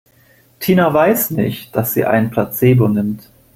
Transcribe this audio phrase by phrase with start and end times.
[0.59, 3.29] Tina weiß nicht, dass sie ein Placebo nimmt.